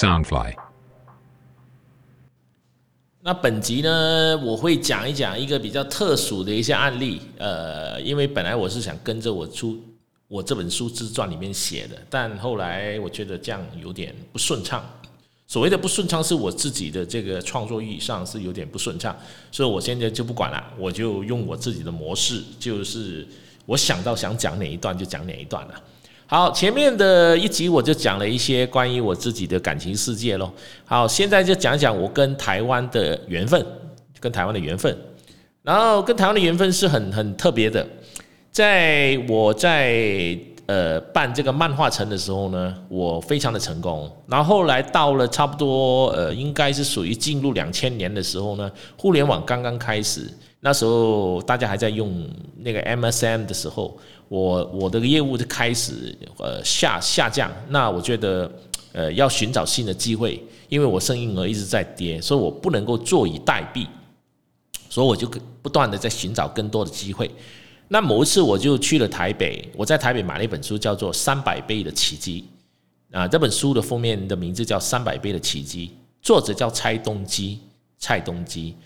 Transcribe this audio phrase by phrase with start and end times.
[0.00, 0.54] Soundfly。
[3.20, 7.20] 那本集呢，我会讲一讲一个比较特殊的一些案例。
[7.36, 9.78] 呃，因为本来我是想跟着我出
[10.26, 14.82] 我这本书自传里面写的，但后来我觉得这样有点不顺畅。
[15.46, 19.14] 所谓的不顺畅，是我自己的这个创作意义上是有点不顺畅，
[19.52, 23.28] 所以我现在就不管了，我就用我自己的模式，就是
[23.66, 25.74] 我想到想讲哪一段就讲哪一段了。
[26.30, 30.48] 好，前面的一集我就讲了一些关于我自己的感情世界喽。
[30.84, 33.66] 好，现在就讲讲我跟台湾的缘分，
[34.20, 34.96] 跟台湾的缘分。
[35.64, 37.84] 然后跟台湾的缘分是很很特别的，
[38.52, 44.08] 在我在呃办这个漫画城的时候呢，我非常的成功。
[44.28, 52.24] 然后后来到了差不多呃，应该是属于进入两千年的时候呢，互联网刚刚开始，那时候大家还在用
[52.58, 53.98] 那个 M S M 的时候。
[54.30, 58.48] 我我的业务就开始呃下下降，那我觉得
[58.92, 63.88] 呃要寻找新的机会，因为我生意额一直在跌，所以我不能够坐以待毙，
[64.88, 65.28] 所以我就
[65.60, 67.28] 不断的在寻找更多的机会。
[67.88, 72.44] 那某一次我就去了台北，我在台北买了一本书，叫做《三百倍的奇迹》
[73.18, 75.88] 啊，这本书的封面的名字叫《三百倍的奇迹》，
[76.22, 77.58] 作者叫蔡东基，
[77.98, 78.76] 蔡东基，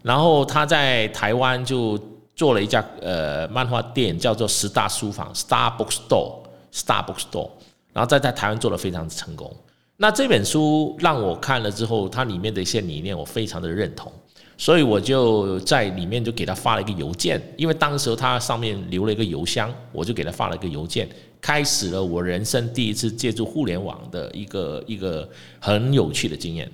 [0.00, 1.98] 然后他在台湾就。
[2.34, 7.50] 做了一家呃漫画店，叫做十大书房 （Star Book Store），Star Book Store，
[7.92, 9.54] 然后在在台湾做的非常成功。
[9.98, 14.10] 那这本书让我看了之后，它里面的一些理念我非常的认同，
[14.56, 21.08] 所以我就在里面就给他发了一个邮件，因为当时他上面留了一个邮箱，我就给他发了一个邮件，
[21.40, 25.28] 开始了我人生第一次借助互联网的一个一个
[25.60, 26.68] 很有趣的经验。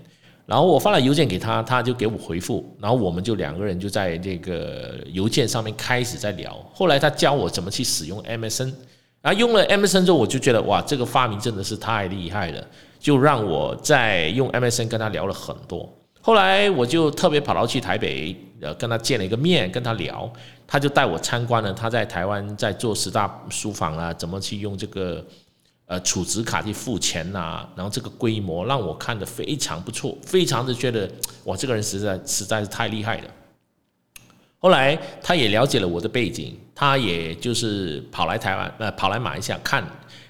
[0.48, 6.58] 然后我发了邮件给他，他就给我回复，然后我们就两个人就在这个邮件上面开始在聊。
[6.72, 8.72] 后来他教我怎么去使用 MSN，
[9.20, 12.66] 然后用了 MSN 之后，我就觉得哇，这个发明真的是太厉害了，
[12.98, 15.86] 就让我在用 MSN 跟他聊了很多。
[16.22, 20.32] 后来我就特别跑到去台北，呃，跟他见了一个面，跟他聊，
[20.66, 25.22] 他就带我参观了他在台湾在做十大书房啊，怎么去用这个。
[25.88, 31.10] 呃，储值卡去付钱呐，然后这个规模让我看的非常不错，非常的觉得
[31.44, 33.30] 哇，这个人实在实在是太厉害了。
[34.58, 39.82] 后来他也了解了我的背景，他也就是跑来台湾，呃，跑来马来西亚看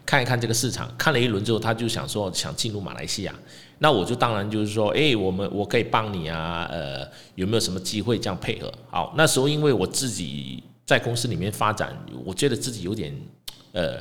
[0.06, 3.34] 看一看这个市场，看了一轮之后，他就想说想进入马来西亚。
[3.80, 7.04] 那我就当然就是说，哎，我们我可以帮你啊，呃，
[7.34, 8.72] 有没有什么机会这样配合？
[8.88, 13.12] 好，那时候因为我自己在公司里面发展，我觉得自己有点
[13.72, 14.00] 呃。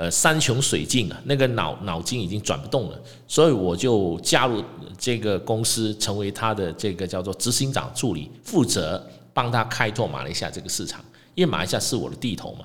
[0.00, 4.64] 呃，山穷水尽啊，那个脑脑筋已经转不动了，所以我就加入
[4.96, 11.04] 这个公司，成为他的这个叫做执行长助理，负责帮他开拓马来西亚这个市场。
[11.34, 12.64] 因为马来西亚是我的地头嘛，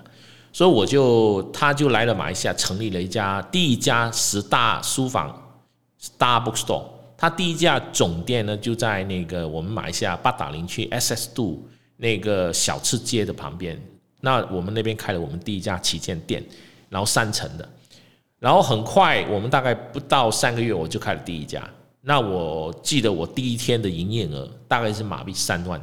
[0.54, 5.60] 所以我就他就来了马来西亚，成立了一家第一家十大书房
[6.02, 6.86] Star Book Store。
[7.18, 13.78] 他第一家总店呢就在那个我们马来西亚八达岭区 SS 度那个小吃街的旁边。
[14.22, 16.42] 那我们那边开了我们第一家旗舰店。
[16.96, 17.70] 然后三层的，
[18.40, 21.62] 然后很快，我们大概不到三个月，我就开了第一家。
[22.00, 25.78] 那我记得我第一天的营业额大概是马币三万，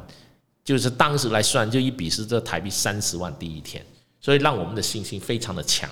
[0.65, 3.85] 就是当时来算，就一笔是这台币三十万第一天，
[4.19, 5.87] 所以让我们的信心非常的强。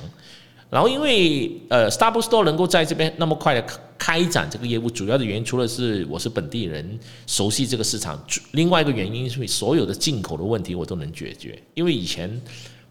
[0.72, 3.64] 然后因为呃，Starbucks 能够在这边那么快的
[4.00, 8.20] 开展这个业务，主要的原因除了是我是本地人，熟悉这个市场，
[8.54, 12.42] 另外一个原因是所有的进口的问题我都能解决，因为以前。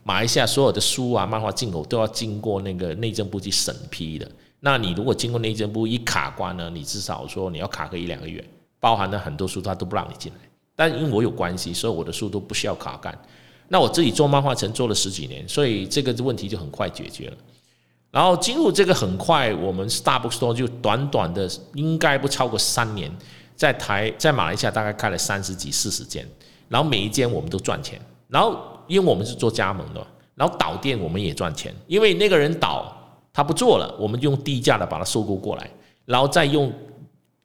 [0.02, 4.28] 马来西亚所有的书啊、漫画进口都要经过那个内政部去审批的。
[4.60, 8.44] 那你如果经过内政部一卡关呢，你至少说你要卡个一两个月，
[8.78, 10.38] 包含了很多书他都不让你进来。
[10.74, 13.16] 但因为我有关系，所以我的书都不需要卡干。
[13.68, 17.36] 那我自己做漫画城做了十几年，所以这个问题就很快解决了。
[18.10, 23.10] 然后进入这个很快，我们 Starbucks Store 就短短的应该不超过三年，
[23.54, 26.26] 在台在马来西亚大概开了三十几、四十间，
[26.68, 28.58] 然后每一间我们都赚钱，然后。
[28.90, 32.92] 因为我们是做加盟的，然后导店我们也赚钱，因为那个人倒
[33.32, 35.70] 他不做了，我们用低价的把它收购过来，
[36.06, 36.72] 然后再用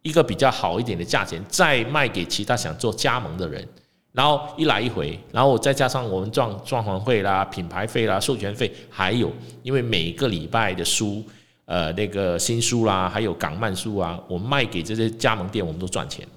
[0.01, 3.63] 一个比较好一点的价钱再卖给其他想做加盟的人，
[4.11, 9.31] 然后一来一回，然后再加上我们赚装潢费啦、品牌费啦、授权费，还有
[9.61, 11.23] 因为每个礼拜的书，
[11.65, 16.27] 呃，那个新书啦，还有港漫书啊，我们卖给这些加盟店，我们都赚钱。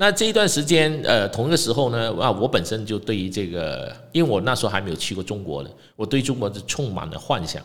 [0.00, 7.62] 那这一段时间，呃，同一个时候呢，啊，我本身就对于这个，因为我那时候还没有去过中国的，我对中国是充满了幻想。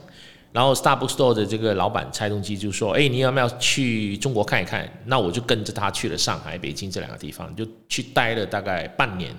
[0.51, 9.33] 然后 Starbucks Store 的这个老板蔡东基就说：“哎，你要不要去中国看一看？”那我就跟着他去了上海、北京这两个地方，就去待了大概半年，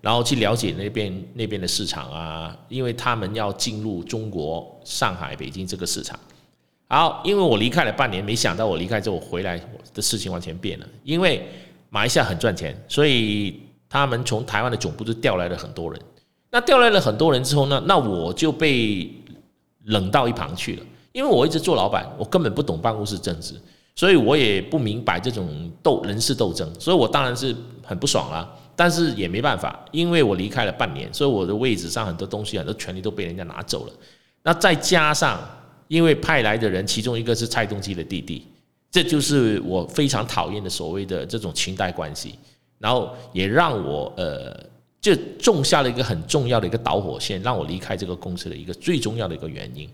[0.00, 6.18] 然后去了解那边那边的市场啊，因为他们要进入中国上海、北京这个市场。
[6.88, 9.60] 好，因为我离开了半年，没想到我离开之后回来
[9.94, 10.86] 的事情完全变了。
[11.04, 11.46] 因为
[11.94, 16.00] 马来西亚很赚钱，所以他们从台湾的总部就调来了很多人。
[16.50, 19.12] 那调来了很多人之后呢，那我就被
[19.84, 20.82] 冷到一旁去了。
[21.12, 23.54] 因为我一直做老板，我根本不懂办公室政治，
[23.94, 27.54] 所以我也不明白这种斗人事斗争，所以我当然是
[27.84, 28.50] 很不爽啦。
[28.74, 33.92] 但是也没办法，因为我离开了半年，所以我的位置上很多东西、很多权利都被人家拿走了。
[34.42, 35.38] 那再加上，
[35.88, 38.46] 因为派来的人其中一个是蔡东基的弟弟，
[38.92, 42.38] 这就是我非常讨厌的所谓的这种裙带关系，
[42.78, 44.54] 然后也让我呃，
[45.00, 49.88] 就种下了一个很重要的一个导火线，让我离开这个公司的一个最重要的一个原因。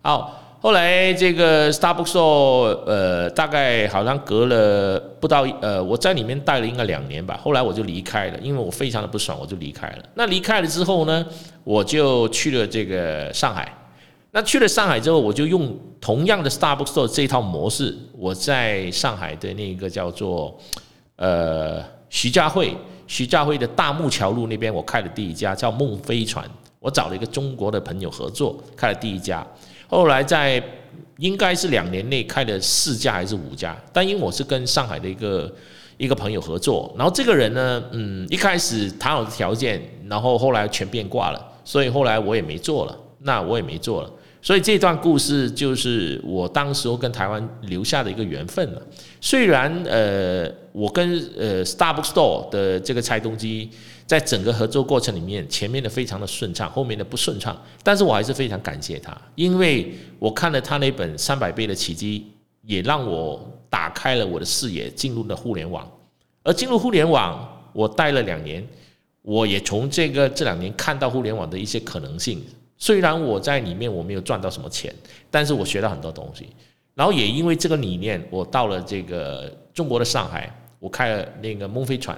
[0.00, 0.40] 好。
[0.64, 7.38] 后来这个 Starbucks 呃，大概好像隔了不到呃，我在里面待了应该两年吧。
[7.42, 10.04] 后来我就离开了，因为我非常的不爽，我就离开了。
[10.14, 11.26] 那离开了之后呢，
[11.64, 13.76] 我就去了这个上海。
[14.34, 20.58] 那去了上海之后，我就用同样的 Starbucks 这一套模式，我在上海的那个叫做
[21.14, 22.76] 呃徐家汇，
[23.06, 26.44] 徐家汇的大木桥路那边，我开了第一家叫梦飞船。
[26.80, 29.46] 我找了一个中国的朋友合作，开了第一家。
[29.86, 30.60] 后来在
[31.18, 35.54] 应该是两年内开了四家还是五家，但因为我是跟上海的一个
[35.96, 44.10] 一个朋友合作，然后这个人呢，嗯，一开始谈好的条件，然后后来全变卦了，所以后来我也没做了，那我也没做了，
[44.44, 48.82] 所以这段故事就是我当时候跟台湾留下的一个缘分了。
[49.20, 53.70] 虽然呃，我跟呃 Starbucks Store 的这个拆东机。
[54.06, 62.20] 在整个合作过程里面，前面的非常的顺畅，后面的不顺畅，但是我还是非常感谢他，因为我看了他那本《三百倍的奇迹》，
[62.66, 65.90] 也让我打开了我的视野，进入了互联网。
[66.42, 68.62] 而进入互联网，我待了两年，
[69.22, 72.44] 我也从这个这两年看到互联网的一些可能性。
[72.84, 74.94] 虽然我在里面我没有赚到什么钱，
[75.30, 76.46] 但是我学到很多东西。
[76.94, 82.14] 然后也因为这个理念，我到了这个中国的上海，我开了那个梦飞船。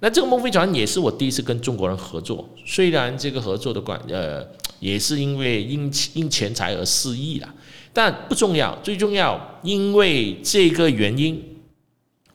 [0.00, 4.44] 那这个梦飞船也是我第一次跟中国人合作，虽然这个合作的关呃
[4.80, 7.54] 也是因为因因钱财而失意了，
[7.92, 11.40] 但不重要，最重要因为这个原因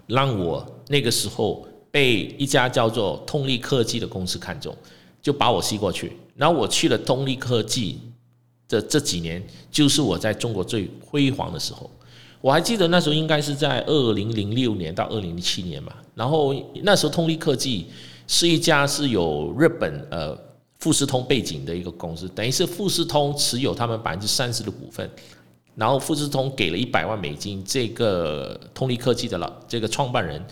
[0.08, 4.74] 让我那个时候被一家叫做通力科技的公司看中，
[5.22, 8.00] 就把我吸过去，然后我去了通力科技
[8.68, 11.90] 的这几年，就是我在中国最辉煌的时候。
[12.42, 16.54] 我还记得那时候应该是在二零零六年到二零零七年嘛，然后
[16.84, 17.88] 那时候通力科技
[18.28, 20.38] 是一家是有日本呃
[20.80, 25.10] 富士通背景的一个公司，等于是富士通持有他们百分之三十的股份，
[25.76, 30.46] 然后富士通给了一百万美金，这个通力科技的老这个创办人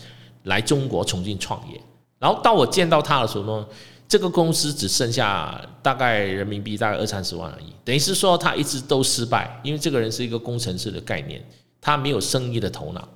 [0.44, 1.78] 来中国重新创业，
[2.18, 3.66] 然后当我见到他的时候呢，
[4.12, 11.42] 这个公司只剩下大概人民币大概二三十万而已，等于是说他一直都失败，因为这个人是一个工程师的概念。
[11.80, 13.08] 他没有生意的头脑，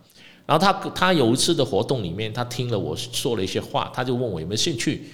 [0.46, 5.04] 然后他他有一次的活动里面，他听了我说了一些话，他就问我有没有兴趣，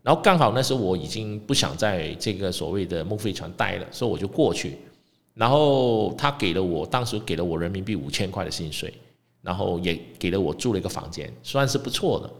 [0.00, 4.78] 然后刚好那时候我已经不想在这个所谓的梦飞船待了，所以我就过去，
[5.34, 8.94] 然后他给了我当时给了我人民币五千块的薪水，
[9.42, 12.30] 然后也给了我住了一个房间，算是不错的。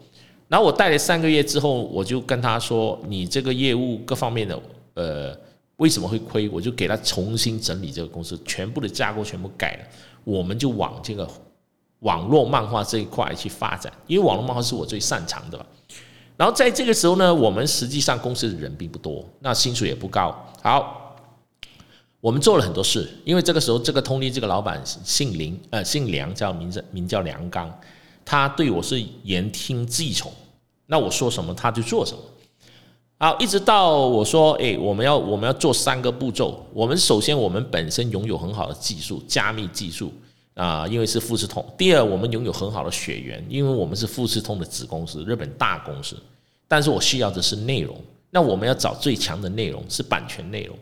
[0.53, 4.61] 然后我带了三个月之后，我就跟他说：“你这个业务各方面的，
[4.93, 5.35] 呃，
[5.77, 9.85] 为什么会亏？”我就给他重新整理这个公司，全部的架构全部改了。
[10.25, 11.27] 我们就往这个
[12.01, 15.59] 网络漫画这一块去发展，因为网络漫画是我最擅长的。
[16.37, 20.37] 然后在这个时候呢，我们实际上公司的人并不多，那薪水也不高。
[20.61, 21.17] 好，
[22.21, 27.75] 我们做了很多事，因为这个时候这个通力这个老板姓林，呃，姓梁，叫名字名叫梁刚，
[28.25, 30.33] 他对我是言听计从，
[30.87, 32.23] 那我说什么他就做什么。
[33.19, 36.67] 好，一直到我说，哎，我们要我们要做三个步骤。
[36.73, 40.13] 我们首先，我们本身拥有很好的技术，加密技术
[40.55, 41.65] 啊，因为是富士通。
[41.79, 46.17] 第二，我们拥有很好的血缘，因为我们是富士通的子公司，日本大公司。
[46.67, 47.97] 但是我需要的是内容，
[48.31, 50.77] 那我们要找最强的内容，是版权内容。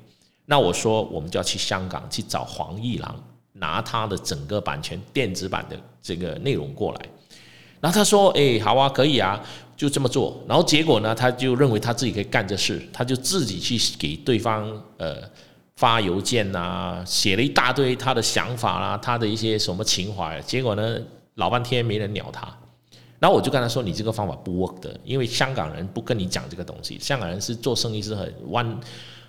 [0.47, 3.15] 那我说，我们就要去香港去找黄一郎，
[3.53, 7.01] 拿他的整个版权电子版的这个内容过来。
[7.81, 9.41] 然后他说，哎，好啊，可以啊。
[9.77, 11.15] 就这么做，然后结果呢？
[11.15, 15.17] 他就认为他自己可以干这事，他就自己去给对方呃
[15.77, 20.39] 发邮件呐，写了一大堆他的想法啦，他的一些什么情怀。
[20.43, 20.99] 结果呢，
[21.37, 22.47] 老半天没人鸟他。
[23.19, 26.99] 然后我就跟他说：“你这个方法不 work 的，因为香港人不跟你讲这个东西。
[27.01, 28.81] 香港人是做生意是很弯，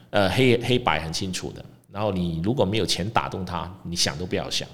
[0.09, 1.63] 呃黑黑白很清楚的。
[1.89, 4.67] 然后你如果没有钱打动他，你想都不要想。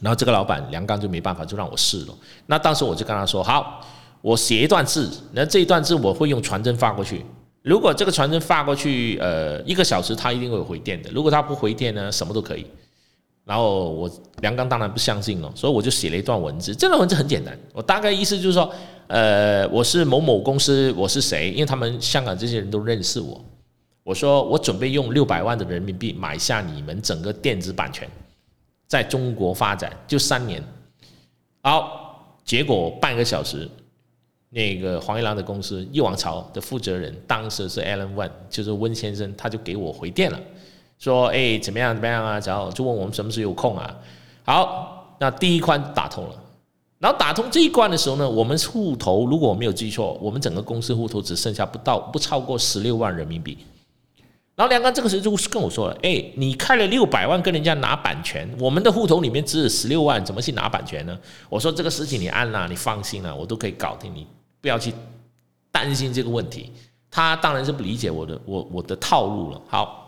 [0.00, 2.14] 然后这个老板梁刚就没办法，就让我试了。
[2.46, 3.80] 那当时我就跟他说：好。”
[4.24, 7.22] 我写一段字，那这一段字我会用传真发过去。
[7.60, 11.10] 如果这个传真发过去，呃，一个小时他一定会回电的。
[11.10, 12.66] 如果他不回电呢，什么都可以。
[13.44, 14.10] 然后我
[14.40, 16.74] 梁刚当然不相信了，所以我就写了一段文字。
[16.74, 18.72] 这段文字很简单，我大概意思就是说，
[19.08, 21.50] 呃，我是某某公司，我是谁？
[21.50, 23.38] 因为他们香港这些人都认识我。
[24.04, 28.08] 我说我准备用六百万的人民币买下你们整个电子版权，
[28.86, 30.62] 在中国发展就三年。
[31.62, 33.68] 好，结果半个小时，
[34.50, 40.38] 那个黄一郎的公司一王朝的负责人，当时是 Alan Wen，就是温先生，他就给我回电了。
[40.98, 42.38] 说哎怎么样怎么样啊？
[42.40, 43.98] 然后就问我们什么时候有空啊？
[44.44, 46.34] 好，那第一关打通了，
[46.98, 53.58] 然后打通这一关的时候呢，我们户头如果我没有记错，我们整个公司户头只剩下不到不超过十六万人民币。
[54.56, 61.18] 然后梁刚这个时候就跟我说了，哎，你开了六百万跟人家拿版权，我们的户头里面只有十六万，怎么去拿版权呢？
[61.48, 64.26] 我说这个事情你按啦，你放心啦，我都可以搞定，你
[64.60, 64.92] 不要去
[65.72, 66.70] 担心这个问题。
[67.10, 69.60] 他当然是不理解我的我我的套路了。
[69.68, 70.00] 好。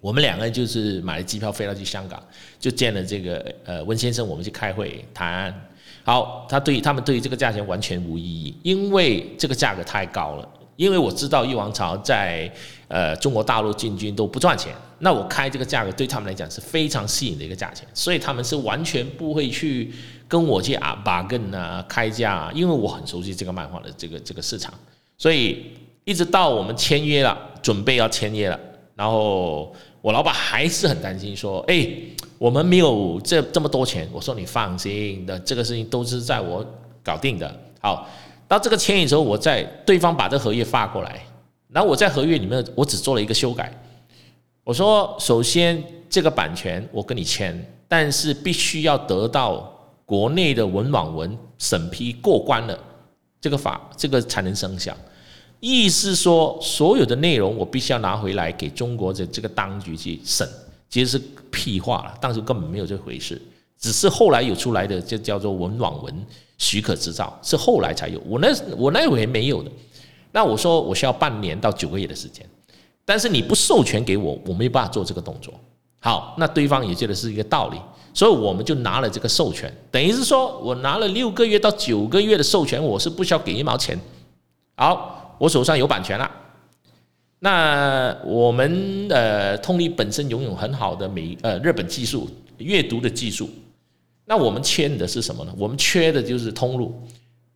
[0.00, 2.20] 我们两个人就是买了机票飞到去香港，
[2.58, 5.54] 就见了这个呃温先生，我们去开会谈。
[6.02, 10.48] 好，他对他们对于这个价钱完全无异议，因为这个价格太高了。
[10.74, 12.52] 因为我知道裕王朝在
[12.92, 19.90] 呃中国大陆进军都不赚钱，那我开这个价格对他们来讲是非常吸引的一个价钱，所以他们是完全不会去
[20.28, 24.74] 跟我去啊把根啊开价，因为我很熟悉这个漫画的这个这个市场，
[25.16, 25.72] 所以
[26.04, 28.60] 一直到我们签约了，准备要签约了，
[28.94, 29.74] 然后。
[30.02, 31.88] 我老板还是很担心，说：“哎，
[32.36, 36.66] 我们没有这这么多钱。”我说：“你放心的，这个事情都是在我
[37.04, 37.48] 搞定的。”
[37.80, 38.08] 好，
[38.48, 41.24] 到这个签约之后，我在对方把这合约发过来，
[41.72, 43.72] 然后我在合约里面我只做了一个修改。
[44.62, 49.72] 我说：“首先，这个版权我跟你签，但是必须要得到
[50.04, 52.78] 国内的文网文审批过关了，
[53.40, 54.96] 这个法这个才能生效。”
[55.58, 60.48] 意思说，所有的内容我必须要拿回来给中国的这个当局去审，
[60.90, 62.14] 其实是屁话了。
[62.20, 63.40] 当时根本没有这回事，
[63.78, 66.26] 只是后来有出来的，就叫做文网文
[66.58, 68.20] 许可执照，是后来才有。
[68.26, 69.70] 我那我那回没有的。
[70.32, 72.44] 那我说我需要半年到九个月的时间，
[73.04, 75.54] 但是你不授权给我，我没有办法做这个动作。
[76.00, 77.78] 好，那对方也觉得是一个道理，
[78.12, 83.98] 所以我们就拿了这个授权，等于是说我拿了六个月到九个月的授权，我是不需要给一毛钱。
[84.74, 85.20] 好。
[85.38, 86.30] 我手上有版权了，
[87.40, 93.50] 那我们呃通力本身拥有很好的美呃日本技术阅读的技术，
[94.24, 95.52] 那我们缺的是什么呢？
[95.58, 96.94] 我们缺的就是通路。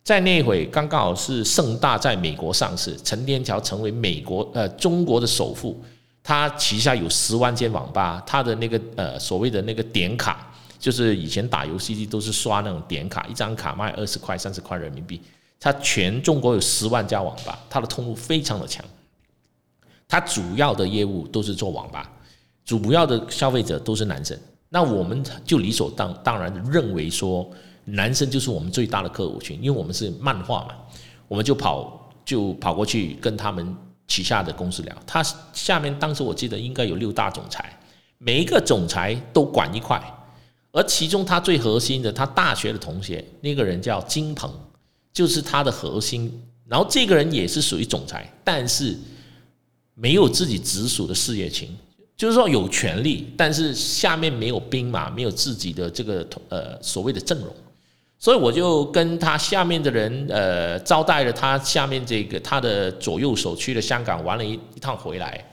[0.07, 5.77] 在那会刚刚好是盛大在美国上市，陈天桥成为美国呃中国的首富，
[6.23, 10.49] 他旗下有十万间网吧，他的那个呃所谓的那个点卡，
[10.79, 15.21] 就是以前打游戏机都是刷那种点卡，一张卡卖二十块三十块人民币。
[15.59, 18.85] 他全中国有十万家网吧，他的通路非常的强。
[20.07, 22.09] 他主要的业务都是做网吧，
[22.63, 24.39] 主要的消费者都是男生。
[24.69, 27.45] 那我们就理所当当然的认为说，
[27.87, 30.75] 男生就是我们最大的客户群，因为我们是漫画嘛，
[31.27, 33.75] 我们就跑就跑过去跟他们
[34.07, 34.95] 旗下的公司聊。
[35.05, 37.79] 他下面当时我记得应该有六大总裁，
[38.17, 40.01] 每一个总裁都管一块，
[40.71, 44.51] 而其中他最核心的，他大学的同学那个人叫金鹏。
[45.13, 46.31] 就是他的核心，
[46.67, 48.95] 然后这个人也是属于总裁，但是
[49.95, 51.67] 没有自己直属的事业群，
[52.15, 57.47] 就是说有权利，但是下面没有兵马，没有自己的这个呃所谓的阵容，
[58.19, 65.43] 所以我就跟他下面的人呃招待了他下面这个他的左右手去了香港玩了一一趟回来，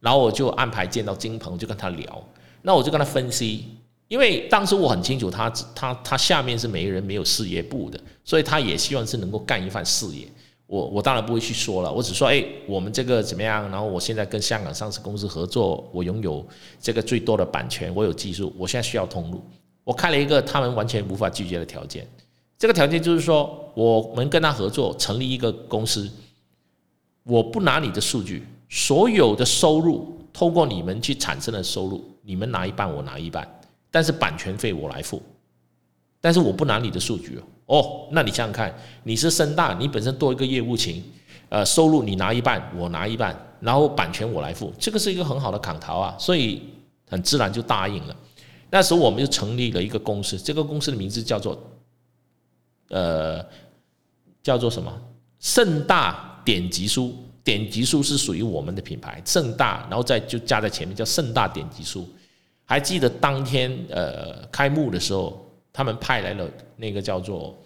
[0.00, 2.24] 然后我就安排见到金鹏，就跟他聊，
[2.62, 3.64] 那我就跟他分析。
[4.08, 10.26] 因为当时我很清楚，他他他下面是没人没有事业部的，所以他也希望是能够干一番事业。
[10.66, 13.70] 我我当然不会去说了，我只说，哎，我们这个怎么样？
[13.70, 16.44] 然后我现在跟香港上市公司合作，我拥有
[16.80, 19.44] 这个最多的版权，我有技术，我现在需要通路。
[19.90, 22.06] 我开了一个他们完全无法拒绝的条件，
[22.56, 26.08] 这个条件就是说，我们跟他合作成立一个公司，
[27.24, 33.44] 我不拿你的数据，所有的收入通过你们去产生的收入，你们拿一半，我拿一半。
[33.90, 35.20] 但是版权费我来付，
[36.20, 37.42] 但是我不拿你的数据哦。
[37.66, 41.02] 哦，那你想想看，你是深大，你本身多一个业务群，
[41.48, 46.62] 呃，收入你拿一半，我拿一半，然后版权我来付，这个是一个很好的砍头啊，所以
[47.08, 48.14] 很自然就答应了。
[48.70, 51.60] 那时候我们就成立了一个公司，这个公司的名字叫做，
[52.88, 53.44] 呃，
[54.42, 54.92] 叫做什么？
[55.40, 62.08] 盛大典籍书，典籍书是属于我们的品牌，盛大，然后再就加在前面叫盛大典籍书。
[62.64, 67.58] 还记得当天呃开幕的时候，他们派来了那个叫做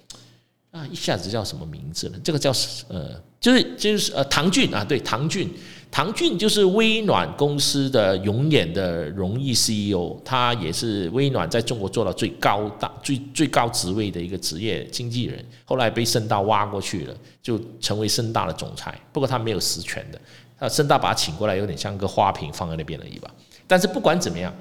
[0.71, 2.19] 啊一下子叫什么名字呢？
[2.25, 2.51] 这个叫
[2.89, 5.53] 呃就是就是呃唐骏啊，对唐骏，
[5.95, 15.47] 唐骏就是微软公司的永远的荣誉 CEO，他也是微软在中国做到最高大、最最高职位的一个职业经纪人。
[15.65, 18.93] 后来被盛大挖过去了，就成为盛大的总裁。
[19.13, 20.21] 不过他没有实权的，
[20.59, 23.31] 他盛大把他请过来，有点像个花瓶放在那边而已吧。
[23.69, 24.53] 但是不管怎么样，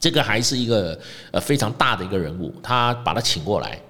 [0.00, 0.98] 这个还是一个
[1.30, 3.80] 呃非常大的一个人物，他把他请过来。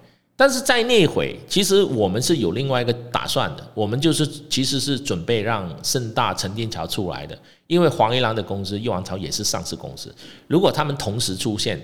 [0.43, 10.13] 但是在那会，其实我们是有另外一个打算的，我们就是其实是准备让盛大陈天桥出来的，因为黄一郎的公司玉王朝也是上市公司，
[10.49, 11.81] 如果他们同时出现，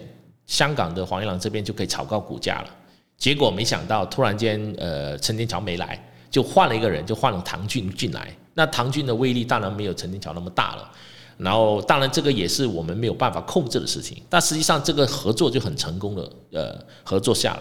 [0.49, 2.71] 香港的黄一郎这边就可以炒高股价了。
[3.17, 5.97] 结果没想到，突然间，呃，陈天桥没来，
[6.29, 8.37] 就换了一个人，就换了唐骏进来。
[8.55, 10.91] 那唐骏的威力当然没有陈天桥那么大了。
[11.37, 14.21] 然后，当然这个也是我们没有办法控制的事情。
[14.29, 17.61] 但实际上，这个合作就很成功的，呃，合作下来。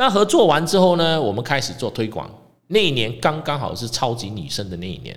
[0.00, 2.26] 那合作完之后呢，我们开始做推广。
[2.68, 5.14] 那一年刚刚好是超级女生的那一年，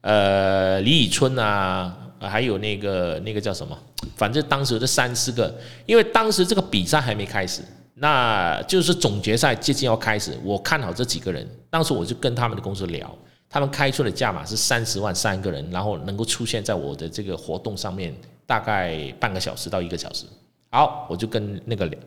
[0.00, 3.78] 呃，李宇春啊，还有那个那个叫什么，
[4.16, 7.62] 反正当时的三四个，因为当时这个比赛还没开始，
[7.94, 13.16] 那就是总决赛接近要开始，我看好这几个人，当时我就跟他们的公司聊，
[13.48, 18.12] 他们开出的价码是三十万三个人，然后能够出现在我的这个活动上面，
[18.46, 20.26] 大概半个小时到一个小时。
[20.72, 22.02] 好，我就跟那个梁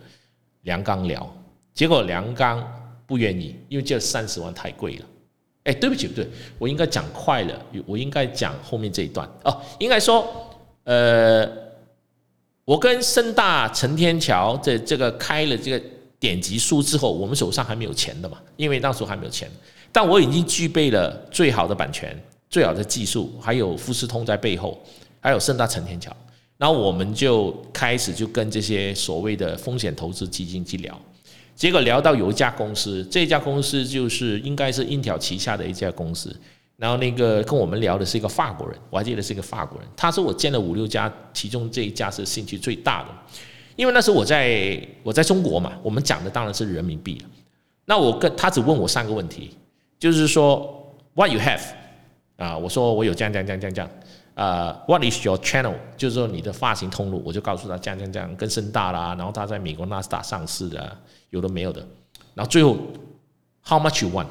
[0.63, 1.25] 梁刚聊。
[1.77, 2.59] 结果梁刚
[3.05, 5.05] 不愿意，因为这三十万太贵了。
[5.65, 9.61] 哎，对不起，不对，我应该讲快了，我应该讲后面这一段哦。
[9.77, 10.27] 应该说，
[10.85, 11.47] 呃，
[12.65, 15.79] 我跟盛大陈天桥这这个开了这个
[16.17, 19.47] 典籍书之后，我们手上还没有钱的嘛，因为那时候还没有钱。
[19.91, 22.19] 但我已经具备了最好的版权、
[22.49, 24.81] 最好的技术，还有富士通在背后，
[25.19, 26.11] 还有盛大陈天桥。
[26.57, 30.99] 然后我们就开始就跟这些所谓的风险投资基金去聊。
[31.57, 36.33] 结果聊到有一家公司，这家公司就是应该是英条旗下的一家公司。
[36.75, 39.87] 然后那个跟我们聊的是一个法国人，我还记得是一个法国人。
[39.97, 43.09] 他说我见了五六家，其中这一家是兴趣最大的。
[43.75, 47.19] 因为那时候我在我在中国嘛，我们讲的当然是人民币。
[47.85, 49.57] 那我跟他只问我三个问题，
[49.97, 51.61] 就是说 What you have？
[52.35, 53.89] 啊，我说我有这样这样这样这样。
[54.35, 55.73] 呃，What is your channel？
[55.97, 60.95] 就是说你的发行通路，我就告诉他这样这样这样，跟深大啦，然后他在美国纳斯达上市的。
[61.29, 61.85] 有的没有的，
[62.33, 62.77] 然后最后
[63.63, 64.27] ，How much you want？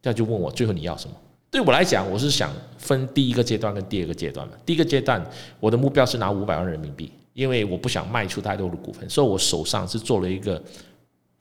[0.00, 1.14] 这样就问我最后你要什么？
[1.50, 4.54] 对我来讲，我是想分第一个阶段跟第二个阶段嘛。
[4.64, 5.24] 第一个阶段，
[5.60, 10.62] 我的目标是拿五百万人民币，因为我不想卖出太多的股份，所以我手上是做了一个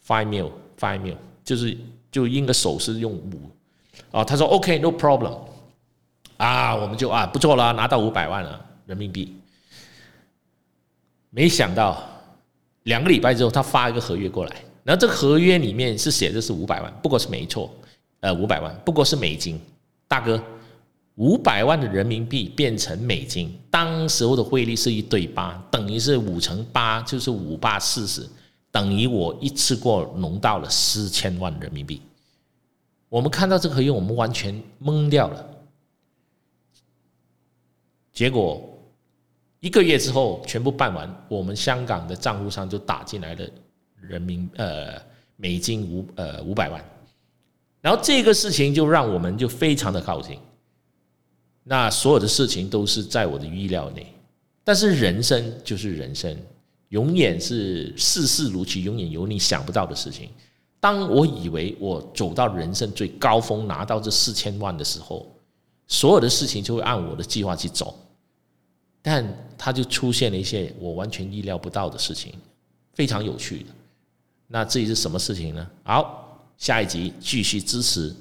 [0.05, 1.77] five mil five mil，就是
[2.11, 3.31] 就印个手是用五
[4.11, 4.23] 啊。
[4.23, 5.37] 他说 OK no problem，
[6.37, 9.35] 啊，我们就啊不错了，拿到五百万了人民币，
[11.29, 12.14] 没想到。
[12.85, 17.73] 两个礼拜之后，他发一个合约过来，然后这个合约里面是写的是五百万，不过是没错，
[18.19, 19.59] 呃，五百万，不过是美金，
[20.07, 20.39] 大哥，
[21.15, 28.29] 五百万的人民币变成美金，当时候的汇率是一对八，等于是五乘八就是五八四十，
[28.71, 31.99] 等于我一次过融到了四千万人民币。
[33.09, 35.49] 我们看到这个合约，我们完全懵掉了，
[38.13, 38.71] 结果。
[39.65, 43.49] 一个月之后全部办完，我们香港的账户上就打进来了
[43.99, 45.01] 人民呃
[45.37, 46.79] 美金五呃五百万，
[47.81, 50.37] 然后这个事情就让我们就非常的高兴。
[51.63, 54.05] 那所有的事情都是在我的预料内，
[54.63, 56.37] 但是人生就是人生，
[56.89, 60.29] 永远是世事如棋，永远有你想不到的事情。
[60.79, 65.25] 当我以为我走到人生最高峰，拿到这四千万的时候，
[65.87, 67.99] 所有的事情就会按我的计划去走。
[69.07, 69.23] 但
[69.55, 72.33] 他就出现了一些我完全意料不到的事情，
[72.95, 73.65] 非常有趣的。
[74.47, 75.69] 那至于是什么事情呢？
[75.83, 78.11] 好，下一集继续支持。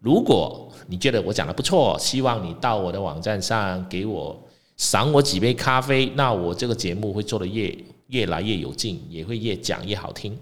[0.00, 4.42] 如果你觉得我讲的不错，希望你到我的网站上给我
[4.78, 10.38] 赏我几杯咖啡，那我这个节目会做的越越来越有劲，也会越讲越好听。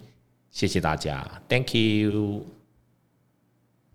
[0.53, 2.60] 谢谢大家，Thank you。